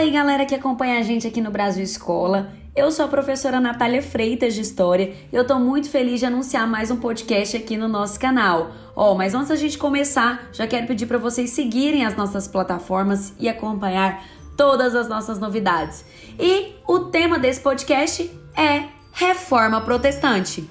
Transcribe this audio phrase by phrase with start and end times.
[0.00, 2.54] Fala aí, galera que acompanha a gente aqui no Brasil Escola.
[2.74, 6.66] Eu sou a professora Natália Freitas de História e eu tô muito feliz de anunciar
[6.66, 8.70] mais um podcast aqui no nosso canal.
[8.96, 12.48] Ó, oh, mas antes da gente começar, já quero pedir para vocês seguirem as nossas
[12.48, 14.24] plataformas e acompanhar
[14.56, 16.02] todas as nossas novidades.
[16.38, 20.66] E o tema desse podcast é Reforma Protestante.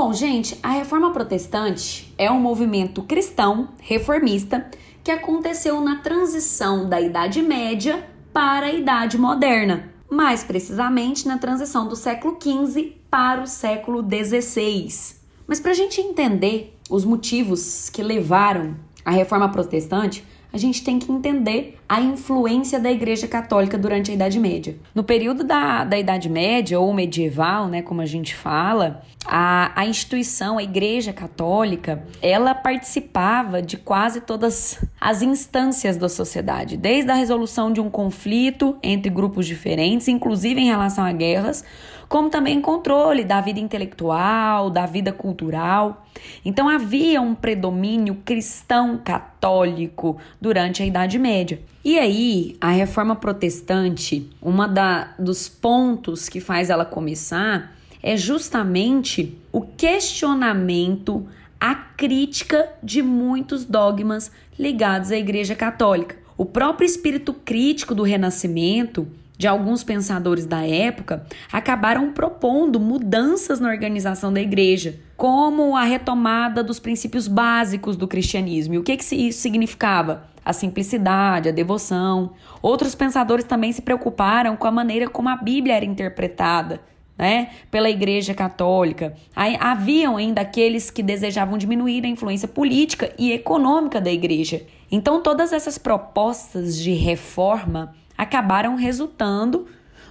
[0.00, 4.70] Bom, gente, a reforma protestante é um movimento cristão reformista
[5.02, 11.88] que aconteceu na transição da Idade Média para a Idade Moderna, mais precisamente na transição
[11.88, 15.16] do século XV para o século XVI.
[15.48, 20.98] Mas para a gente entender os motivos que levaram a reforma protestante, a gente tem
[20.98, 24.76] que entender a influência da Igreja Católica durante a Idade Média.
[24.94, 29.86] No período da, da Idade Média, ou medieval, né, como a gente fala, a, a
[29.86, 37.14] instituição, a Igreja Católica, ela participava de quase todas as instâncias da sociedade, desde a
[37.14, 41.64] resolução de um conflito entre grupos diferentes, inclusive em relação a guerras,
[42.08, 46.06] como também controle da vida intelectual, da vida cultural.
[46.44, 51.60] Então havia um predomínio cristão católico durante a Idade Média.
[51.84, 59.36] E aí, a reforma protestante, uma da, dos pontos que faz ela começar é justamente
[59.52, 61.26] o questionamento,
[61.60, 66.16] a crítica de muitos dogmas ligados à Igreja Católica.
[66.36, 73.68] O próprio espírito crítico do Renascimento de alguns pensadores da época acabaram propondo mudanças na
[73.68, 78.74] organização da igreja, como a retomada dos princípios básicos do cristianismo.
[78.74, 80.24] E o que, que isso significava?
[80.44, 82.32] A simplicidade, a devoção.
[82.60, 86.80] Outros pensadores também se preocuparam com a maneira como a Bíblia era interpretada.
[87.16, 89.12] Né, pela Igreja Católica.
[89.34, 94.62] Aí, haviam ainda aqueles que desejavam diminuir a influência política e econômica da Igreja.
[94.88, 99.68] Então, todas essas propostas de reforma acabaram resultando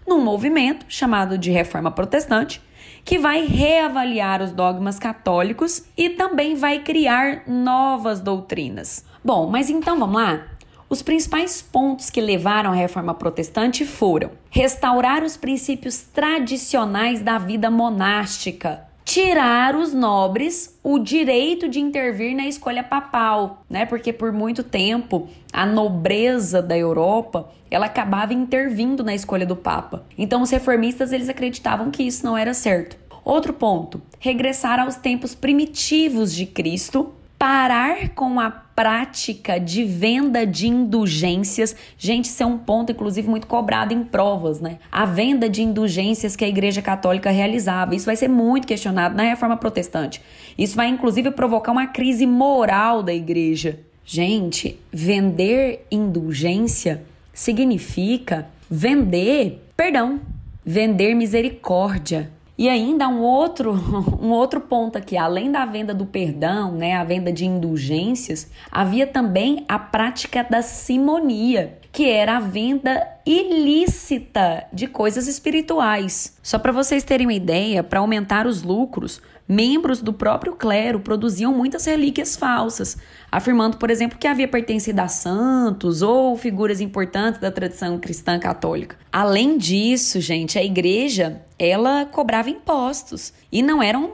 [0.08, 2.64] num movimento chamado de Reforma Protestante,
[3.04, 9.06] que vai reavaliar os dogmas católicos e também vai criar novas doutrinas.
[9.24, 10.48] Bom, mas então vamos lá?
[10.90, 17.70] Os principais pontos que levaram à reforma protestante foram restaurar os princípios tradicionais da vida
[17.70, 18.87] monástica,
[19.18, 23.84] tirar os nobres o direito de intervir na escolha papal, né?
[23.84, 30.04] Porque por muito tempo a nobreza da Europa, ela acabava intervindo na escolha do papa.
[30.16, 32.96] Então os reformistas eles acreditavam que isso não era certo.
[33.26, 40.68] Outro ponto, regressar aos tempos primitivos de Cristo parar com a prática de venda de
[40.68, 41.76] indulgências.
[41.98, 44.78] Gente, isso é um ponto, inclusive, muito cobrado em provas, né?
[44.92, 47.96] A venda de indulgências que a Igreja Católica realizava.
[47.96, 50.22] Isso vai ser muito questionado na reforma protestante.
[50.56, 53.80] Isso vai, inclusive, provocar uma crise moral da Igreja.
[54.06, 57.02] Gente, vender indulgência
[57.34, 60.22] significa vender perdão,
[60.64, 62.30] vender misericórdia.
[62.58, 63.74] E ainda um outro,
[64.20, 69.06] um outro ponto aqui, além da venda do perdão, né, a venda de indulgências, havia
[69.06, 76.36] também a prática da simonia, que era a venda ilícita de coisas espirituais.
[76.42, 81.54] Só para vocês terem uma ideia, para aumentar os lucros, membros do próprio clero produziam
[81.54, 82.98] muitas relíquias falsas,
[83.32, 88.98] afirmando, por exemplo, que havia pertencido a santos ou figuras importantes da tradição cristã católica.
[89.12, 94.12] Além disso, gente, a igreja, ela cobrava impostos e não eram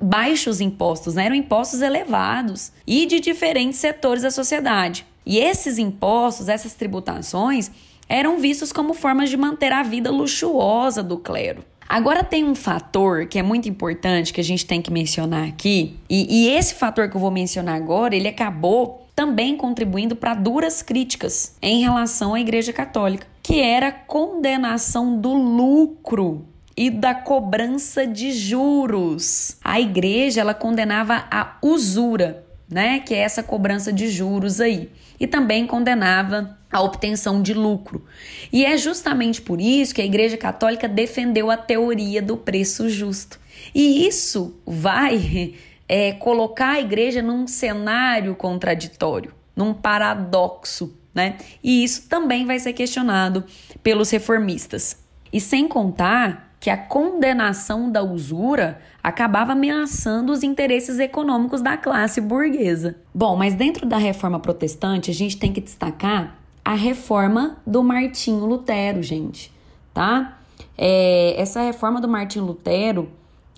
[0.00, 1.26] baixos impostos, né?
[1.26, 5.06] eram impostos elevados e de diferentes setores da sociedade.
[5.24, 7.70] E esses impostos, essas tributações,
[8.08, 11.62] eram vistos como formas de manter a vida luxuosa do clero.
[11.88, 15.96] Agora tem um fator que é muito importante que a gente tem que mencionar aqui,
[16.08, 20.82] e, e esse fator que eu vou mencionar agora, ele acabou também contribuindo para duras
[20.82, 28.06] críticas em relação à Igreja Católica, que era a condenação do lucro e da cobrança
[28.06, 29.56] de juros.
[29.64, 35.26] A igreja ela condenava a usura, né, que é essa cobrança de juros aí, e
[35.26, 38.04] também condenava a obtenção de lucro.
[38.52, 43.40] E é justamente por isso que a Igreja Católica defendeu a teoria do preço justo.
[43.74, 45.54] E isso vai
[45.88, 51.36] é, colocar a igreja num cenário contraditório, num paradoxo, né?
[51.64, 53.44] E isso também vai ser questionado
[53.82, 54.98] pelos reformistas.
[55.32, 62.20] E sem contar que a condenação da usura acabava ameaçando os interesses econômicos da classe
[62.20, 62.96] burguesa.
[63.14, 68.44] Bom, mas dentro da reforma protestante, a gente tem que destacar a reforma do Martinho
[68.44, 69.50] Lutero, gente,
[69.94, 70.38] tá?
[70.76, 73.08] É, essa reforma do Martinho Lutero,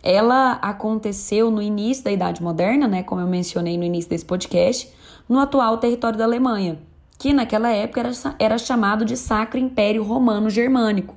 [0.03, 4.89] ela aconteceu no início da Idade Moderna, né, como eu mencionei no início desse podcast,
[5.29, 6.79] no atual território da Alemanha,
[7.19, 11.17] que naquela época era, era chamado de Sacro Império Romano Germânico.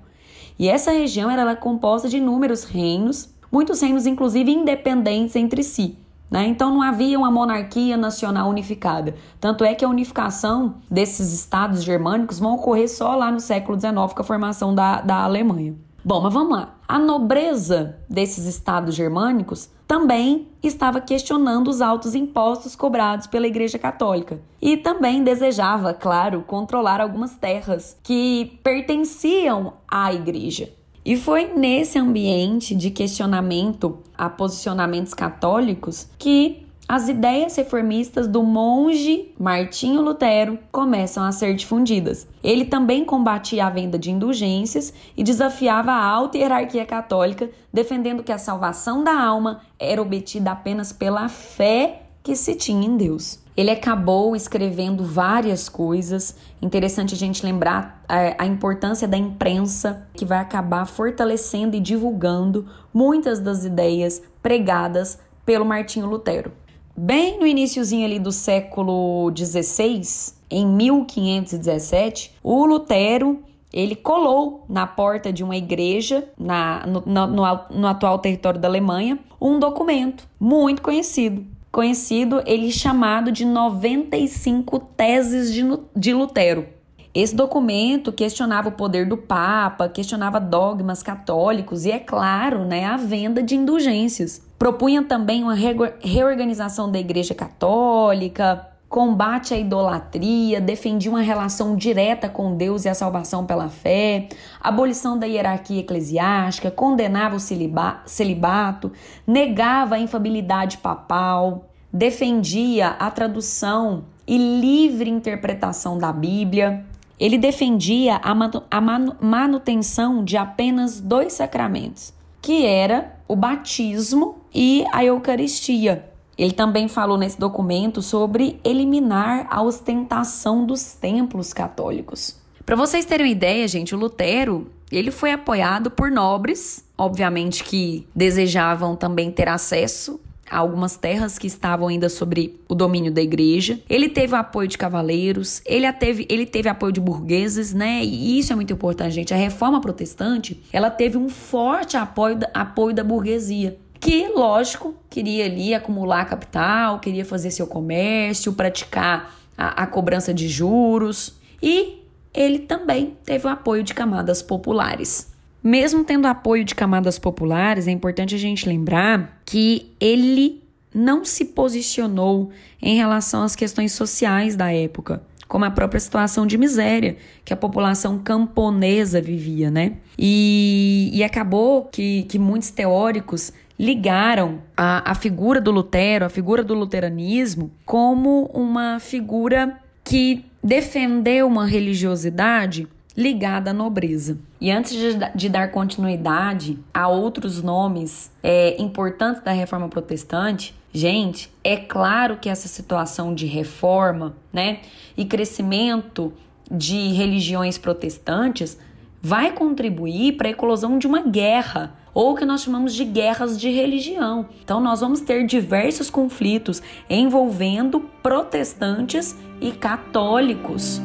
[0.58, 5.96] E essa região era composta de inúmeros reinos, muitos reinos inclusive independentes entre si.
[6.32, 6.48] Né?
[6.48, 9.14] Então não havia uma monarquia nacional unificada.
[9.40, 13.94] Tanto é que a unificação desses estados germânicos vão ocorrer só lá no século XIX
[14.16, 15.76] com a formação da, da Alemanha.
[16.04, 16.76] Bom, mas vamos lá.
[16.88, 24.42] A nobreza desses estados germânicos também estava questionando os altos impostos cobrados pela Igreja Católica
[24.60, 30.74] e também desejava, claro, controlar algumas terras que pertenciam à Igreja.
[31.06, 39.34] E foi nesse ambiente de questionamento a posicionamentos católicos que as ideias reformistas do monge
[39.40, 42.28] Martinho Lutero começam a ser difundidas.
[42.44, 48.32] Ele também combatia a venda de indulgências e desafiava a alta hierarquia católica, defendendo que
[48.32, 53.43] a salvação da alma era obtida apenas pela fé que se tinha em Deus.
[53.56, 56.36] Ele acabou escrevendo várias coisas.
[56.62, 61.80] Interessante a gente lembrar a, é, a, importância da imprensa, que vai acabar fortalecendo e
[61.80, 66.52] divulgando muitas das ideias pregadas pelo Martinho Lutero.
[66.96, 73.40] Bem no iníciozinho ali do século XVI, em 1517, o Lutero
[73.74, 78.68] ele colou na porta de uma igreja na, no, no, no, no atual território da
[78.68, 85.64] Alemanha um documento muito conhecido, conhecido ele chamado de 95 Teses de,
[85.96, 86.68] de Lutero.
[87.16, 92.96] Esse documento questionava o poder do Papa, questionava dogmas católicos e, é claro, né, a
[92.96, 94.42] venda de indulgências.
[94.58, 102.56] Propunha também uma reorganização da Igreja Católica, combate à idolatria, defendia uma relação direta com
[102.56, 104.28] Deus e a salvação pela fé,
[104.62, 108.92] abolição da hierarquia eclesiástica, condenava o celibato,
[109.26, 116.86] negava a infabilidade papal, defendia a tradução e livre interpretação da Bíblia.
[117.20, 118.80] Ele defendia a,
[119.20, 126.13] manutenção de apenas dois sacramentos, que era o batismo e a Eucaristia.
[126.38, 132.42] Ele também falou nesse documento sobre eliminar a ostentação dos templos católicos.
[132.66, 138.08] Para vocês terem uma ideia, gente, o Lutero, ele foi apoiado por nobres, obviamente que
[138.16, 140.20] desejavam também ter acesso
[140.50, 143.80] a algumas terras que estavam ainda sobre o domínio da igreja.
[143.90, 148.04] Ele teve o apoio de cavaleiros, ele teve, ele teve apoio de burgueses, né?
[148.04, 149.34] E isso é muito importante, gente.
[149.34, 155.74] A reforma protestante, ela teve um forte apoio, apoio da burguesia que, lógico, queria ali
[155.74, 162.04] acumular capital, queria fazer seu comércio, praticar a, a cobrança de juros e
[162.34, 165.32] ele também teve o apoio de camadas populares.
[165.64, 170.62] Mesmo tendo apoio de camadas populares, é importante a gente lembrar que ele
[170.94, 172.52] não se posicionou
[172.82, 177.16] em relação às questões sociais da época, como a própria situação de miséria
[177.46, 179.94] que a população camponesa vivia, né?
[180.20, 186.64] E, e acabou que, que muitos teóricos ligaram a, a figura do Lutero, a figura
[186.64, 194.38] do luteranismo, como uma figura que defendeu uma religiosidade ligada à nobreza.
[194.60, 201.52] E antes de, de dar continuidade a outros nomes é, importantes da reforma protestante, gente,
[201.64, 204.80] é claro que essa situação de reforma, né,
[205.16, 206.34] e crescimento
[206.72, 208.78] de religiões protestantes
[209.22, 213.70] vai contribuir para a eclosão de uma guerra ou que nós chamamos de guerras de
[213.70, 214.46] religião.
[214.64, 221.02] Então, nós vamos ter diversos conflitos envolvendo protestantes e católicos.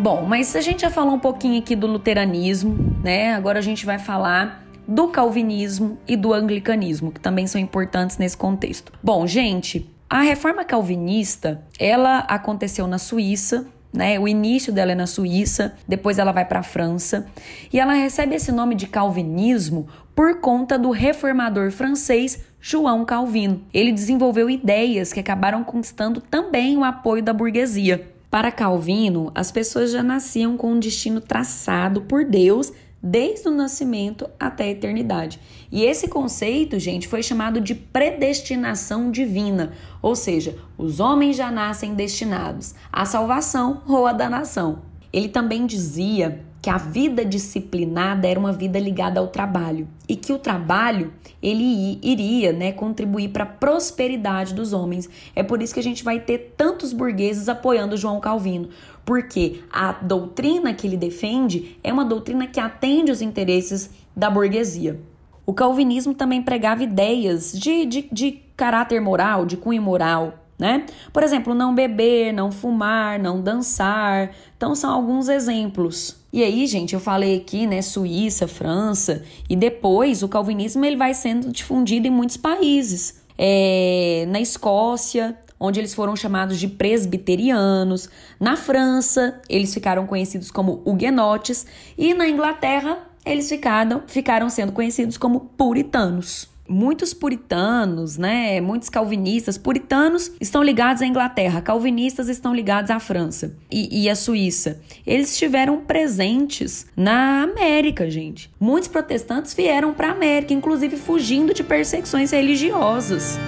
[0.00, 3.34] Bom, mas a gente já falou um pouquinho aqui do luteranismo, né?
[3.34, 8.38] Agora a gente vai falar do calvinismo e do anglicanismo, que também são importantes nesse
[8.38, 8.90] contexto.
[9.02, 14.18] Bom, gente, a reforma calvinista, ela aconteceu na Suíça, né?
[14.18, 17.26] O início dela é na Suíça, depois ela vai para a França,
[17.70, 23.62] e ela recebe esse nome de calvinismo por conta do reformador francês João Calvino.
[23.72, 28.10] Ele desenvolveu ideias que acabaram conquistando também o apoio da burguesia.
[28.30, 34.28] Para Calvino, as pessoas já nasciam com um destino traçado por Deus desde o nascimento
[34.38, 35.40] até a eternidade.
[35.70, 41.94] E esse conceito, gente, foi chamado de predestinação divina, ou seja, os homens já nascem
[41.94, 44.82] destinados à salvação ou à danação.
[45.12, 50.32] Ele também dizia que a vida disciplinada era uma vida ligada ao trabalho e que
[50.32, 55.08] o trabalho ele iria, né, contribuir para a prosperidade dos homens.
[55.36, 58.70] É por isso que a gente vai ter tantos burgueses apoiando João Calvino,
[59.04, 65.00] porque a doutrina que ele defende é uma doutrina que atende os interesses da burguesia.
[65.46, 70.84] O calvinismo também pregava ideias de, de, de caráter moral, de cunho moral, né?
[71.12, 74.32] Por exemplo, não beber, não fumar, não dançar.
[74.56, 76.17] Então são alguns exemplos.
[76.32, 81.14] E aí, gente, eu falei aqui, né, Suíça, França, e depois o calvinismo ele vai
[81.14, 83.22] sendo difundido em muitos países.
[83.38, 88.10] É, na Escócia, onde eles foram chamados de presbiterianos.
[88.38, 91.66] Na França, eles ficaram conhecidos como huguenotes.
[91.96, 99.56] E na Inglaterra, eles ficaram, ficaram sendo conhecidos como puritanos muitos puritanos, né, muitos calvinistas,
[99.56, 104.80] puritanos estão ligados à Inglaterra, calvinistas estão ligados à França e, e à Suíça.
[105.06, 108.50] Eles estiveram presentes na América, gente.
[108.60, 113.38] Muitos protestantes vieram para a América, inclusive fugindo de perseguições religiosas.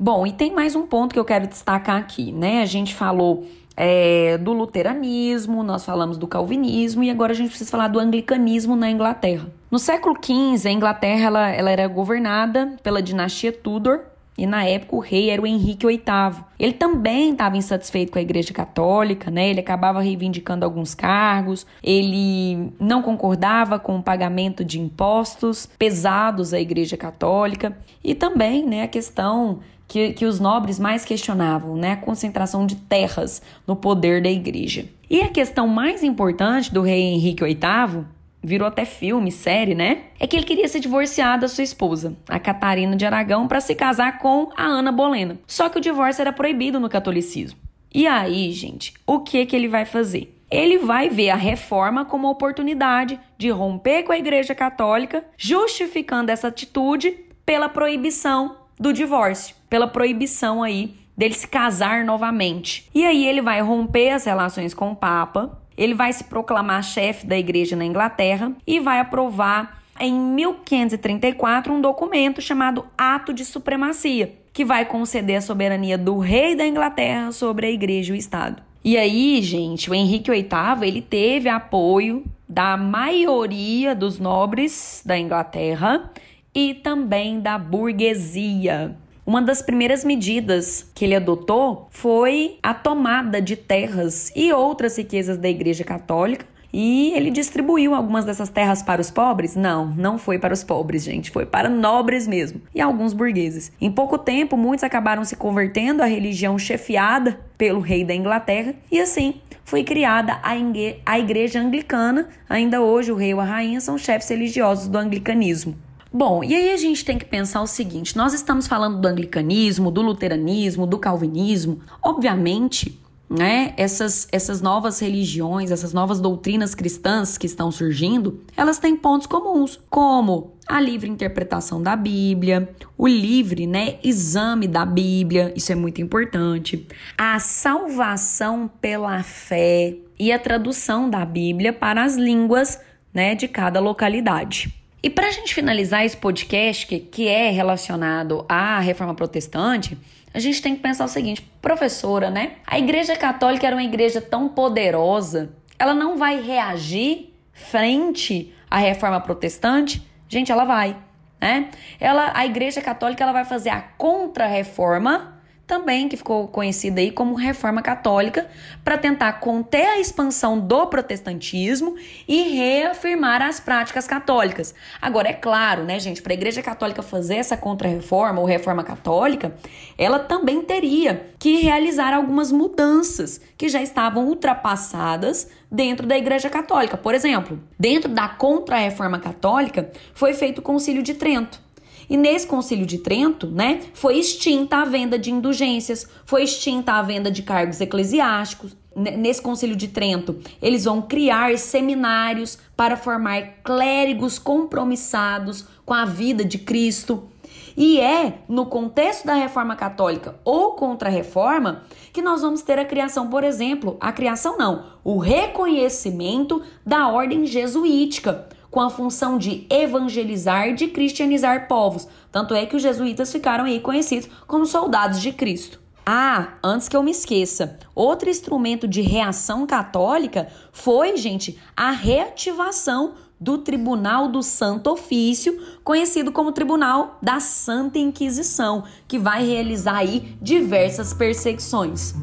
[0.00, 2.62] Bom, e tem mais um ponto que eu quero destacar aqui, né?
[2.62, 3.44] A gente falou
[3.80, 8.74] é, do luteranismo, nós falamos do calvinismo e agora a gente precisa falar do anglicanismo
[8.74, 9.46] na Inglaterra.
[9.70, 14.00] No século XV, a Inglaterra ela, ela era governada pela dinastia Tudor,
[14.36, 16.44] e na época o rei era o Henrique VIII.
[16.58, 19.50] Ele também estava insatisfeito com a Igreja Católica, né?
[19.50, 26.60] Ele acabava reivindicando alguns cargos, ele não concordava com o pagamento de impostos pesados à
[26.60, 31.92] Igreja Católica e também, né, a questão que, que os nobres mais questionavam, né?
[31.92, 34.84] A concentração de terras no poder da igreja.
[35.08, 38.04] E a questão mais importante do rei Henrique VIII
[38.42, 40.02] virou até filme, série, né?
[40.20, 43.74] É que ele queria se divorciar da sua esposa, a Catarina de Aragão, para se
[43.74, 45.38] casar com a Ana Bolena.
[45.46, 47.58] Só que o divórcio era proibido no catolicismo.
[47.92, 50.34] E aí, gente, o que que ele vai fazer?
[50.50, 56.30] Ele vai ver a reforma como uma oportunidade de romper com a Igreja Católica, justificando
[56.30, 57.10] essa atitude
[57.44, 62.88] pela proibição do divórcio, pela proibição aí dele se casar novamente.
[62.94, 67.26] E aí ele vai romper as relações com o Papa, ele vai se proclamar chefe
[67.26, 74.32] da igreja na Inglaterra e vai aprovar em 1534 um documento chamado Ato de Supremacia,
[74.52, 78.62] que vai conceder a soberania do rei da Inglaterra sobre a igreja e o Estado.
[78.84, 80.48] E aí, gente, o Henrique VIII,
[80.82, 86.10] ele teve apoio da maioria dos nobres da Inglaterra
[86.58, 88.96] e também da burguesia.
[89.24, 95.38] Uma das primeiras medidas que ele adotou foi a tomada de terras e outras riquezas
[95.38, 96.44] da Igreja Católica.
[96.72, 99.54] E ele distribuiu algumas dessas terras para os pobres?
[99.54, 103.70] Não, não foi para os pobres, gente, foi para nobres mesmo e alguns burgueses.
[103.80, 108.98] Em pouco tempo, muitos acabaram se convertendo à religião chefiada pelo rei da Inglaterra e
[108.98, 109.34] assim
[109.64, 112.28] foi criada a Igreja Anglicana.
[112.48, 115.76] Ainda hoje, o rei ou a rainha são chefes religiosos do anglicanismo.
[116.12, 119.90] Bom, e aí a gente tem que pensar o seguinte: nós estamos falando do anglicanismo,
[119.90, 121.80] do luteranismo, do calvinismo.
[122.02, 122.98] Obviamente,
[123.28, 129.26] né, essas, essas novas religiões, essas novas doutrinas cristãs que estão surgindo, elas têm pontos
[129.26, 135.74] comuns, como a livre interpretação da Bíblia, o livre né, exame da Bíblia, isso é
[135.74, 136.86] muito importante,
[137.16, 142.80] a salvação pela fé e a tradução da Bíblia para as línguas
[143.12, 144.74] né, de cada localidade.
[145.02, 149.96] E para a gente finalizar esse podcast, que, que é relacionado à reforma protestante,
[150.34, 152.56] a gente tem que pensar o seguinte, professora, né?
[152.66, 159.20] A Igreja Católica era uma igreja tão poderosa, ela não vai reagir frente à reforma
[159.20, 160.02] protestante?
[160.28, 160.96] Gente, ela vai,
[161.40, 161.70] né?
[162.00, 165.37] Ela, a Igreja Católica, ela vai fazer a contra-reforma
[165.68, 168.48] também que ficou conhecida aí como Reforma Católica,
[168.82, 171.94] para tentar conter a expansão do protestantismo
[172.26, 174.74] e reafirmar as práticas católicas.
[175.00, 179.54] Agora é claro, né, gente, para a Igreja Católica fazer essa contra-reforma ou reforma católica,
[179.98, 186.96] ela também teria que realizar algumas mudanças que já estavam ultrapassadas dentro da Igreja Católica.
[186.96, 191.67] Por exemplo, dentro da contra-reforma católica foi feito o Concílio de Trento
[192.08, 197.02] e nesse Concílio de Trento, né, foi extinta a venda de indulgências, foi extinta a
[197.02, 198.76] venda de cargos eclesiásticos.
[198.96, 206.44] Nesse Concílio de Trento, eles vão criar seminários para formar clérigos compromissados com a vida
[206.44, 207.28] de Cristo.
[207.76, 213.28] E é no contexto da reforma católica ou contra-reforma que nós vamos ter a criação,
[213.28, 218.48] por exemplo, a criação não, o reconhecimento da ordem jesuítica
[218.78, 222.06] com a função de evangelizar, de cristianizar povos.
[222.30, 225.80] Tanto é que os jesuítas ficaram aí conhecidos como soldados de Cristo.
[226.06, 233.14] Ah, antes que eu me esqueça, outro instrumento de reação católica foi, gente, a reativação
[233.40, 240.38] do Tribunal do Santo Ofício, conhecido como Tribunal da Santa Inquisição, que vai realizar aí
[240.40, 242.14] diversas perseguições.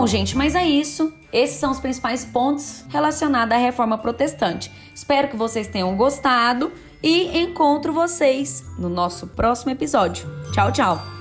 [0.00, 1.12] Bom, gente, mas é isso.
[1.30, 4.72] Esses são os principais pontos relacionados à reforma protestante.
[4.94, 10.26] Espero que vocês tenham gostado e encontro vocês no nosso próximo episódio.
[10.54, 11.19] Tchau, tchau!